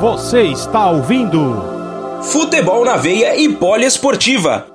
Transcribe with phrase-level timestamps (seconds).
[0.00, 4.66] Você está ouvindo Futebol na Veia e Poliesportiva.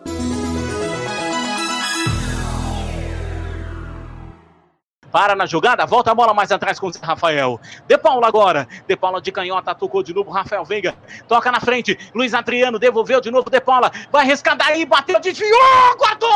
[5.11, 7.59] Para na jogada, volta a bola mais atrás com o Zé Rafael.
[7.87, 8.67] De Paula agora.
[8.87, 10.31] De Paula de canhota, tocou de novo.
[10.31, 10.95] Rafael Veiga
[11.27, 11.95] toca na frente.
[12.15, 13.47] Luiz Adriano devolveu de novo.
[13.47, 16.29] De Paula vai arriscar daí, bateu, desviou, guardou!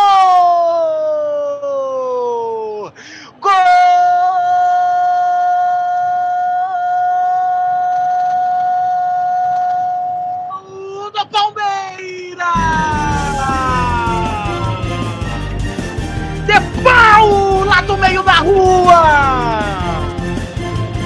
[3.39, 4.24] Gol!
[18.55, 19.65] Rua!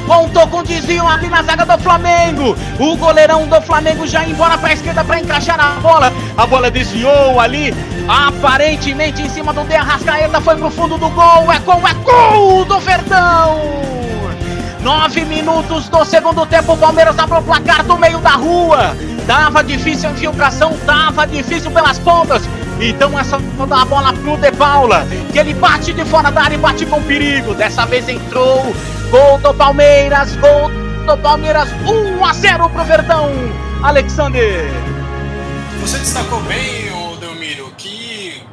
[0.06, 2.58] Contou com desvio ali na zaga do Flamengo.
[2.80, 6.12] O goleirão do Flamengo já embora para a esquerda para encaixar a bola.
[6.36, 7.74] A bola desviou ali,
[8.08, 10.42] aparentemente em cima do De Arrascaeta.
[10.42, 11.52] Foi pro fundo do gol.
[11.52, 13.60] É gol, é gol do Verdão!
[14.82, 16.74] Nove minutos do segundo tempo.
[16.74, 18.96] O Palmeiras abre o placar do meio da rua.
[19.28, 22.42] Tava difícil a infiltração, tava difícil pelas pontas.
[22.82, 26.58] Então essa da bola pro De Paula, que ele bate de fora da área e
[26.58, 27.54] bate com perigo.
[27.54, 28.74] Dessa vez entrou.
[29.12, 30.70] Gol do Palmeiras, gol
[31.06, 33.30] do Palmeiras, 1 a 0 pro Verdão.
[33.84, 34.66] Alexander.
[35.82, 38.44] Você destacou bem, o Delmiro, que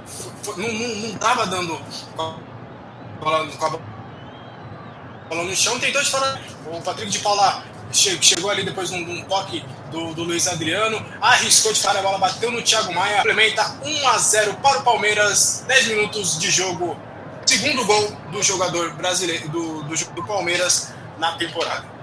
[0.57, 1.79] não, não, não tava dando
[2.17, 3.71] com a
[5.29, 6.41] bola no chão, tentou de fora.
[6.67, 11.73] O Patrick de Paula chegou ali depois de um, toque do, do, Luiz Adriano, arriscou
[11.73, 15.65] de fora a bola, bateu no Thiago Maia, complementa 1 a 0 para o Palmeiras,
[15.67, 16.97] 10 minutos de jogo,
[17.45, 21.97] segundo gol do jogador brasileiro do, do, do Palmeiras na temporada.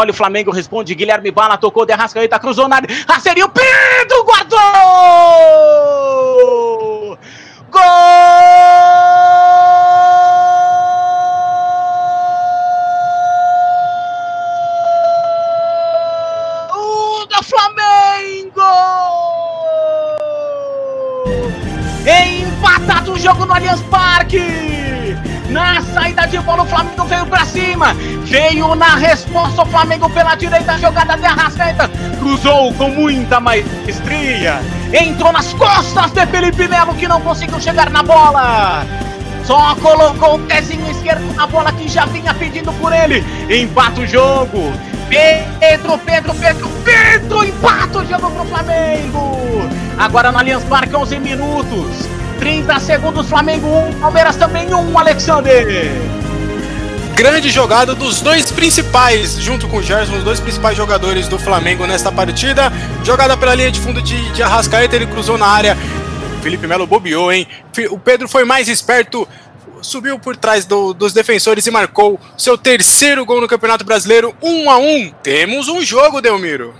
[0.00, 0.94] Olha o Flamengo responde.
[0.94, 2.88] Guilherme Bala tocou de Arrascaeta, cruzou na área.
[3.20, 5.19] Seria o Pedro guardou!
[23.20, 24.40] Jogo no Allianz Parque!
[25.50, 27.94] Na saída de bola, o Flamengo veio pra cima.
[28.24, 31.90] Veio na resposta o Flamengo pela direita, jogada de Arrascaeta.
[32.18, 34.60] Cruzou com muita maestria.
[34.92, 38.86] Entrou nas costas de Felipe Melo, que não conseguiu chegar na bola.
[39.44, 43.24] Só colocou o pezinho esquerdo na bola que já vinha pedindo por ele.
[43.50, 44.72] Empata o jogo.
[45.08, 49.68] Pedro, Pedro, Pedro, Pedro, empata o jogo pro Flamengo.
[49.98, 52.19] Agora no Allianz Parque, 11 minutos.
[52.40, 55.66] 30 segundos, Flamengo 1, Palmeiras também 1, Alexander.
[57.14, 61.86] Grande jogada dos dois principais, junto com o Gerson, os dois principais jogadores do Flamengo
[61.86, 62.72] nesta partida.
[63.04, 65.76] Jogada pela linha de fundo de, de Arrascaeta, ele cruzou na área.
[66.42, 67.46] Felipe Melo bobeou, hein?
[67.90, 69.28] O Pedro foi mais esperto,
[69.82, 74.70] subiu por trás do, dos defensores e marcou seu terceiro gol no Campeonato Brasileiro, 1
[74.70, 76.72] a 1 Temos um jogo, Delmiro.